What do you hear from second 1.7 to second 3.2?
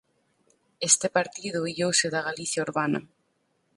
illouse da Galicia urbana.